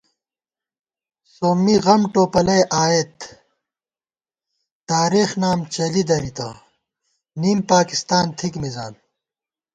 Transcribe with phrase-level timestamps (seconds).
[1.33, 3.17] سومّی غم ٹوپَلی آئېت
[4.89, 6.49] تارېخ نام چلِی درِتہ،
[7.41, 8.93] نِم پاکستان تھِک مِزان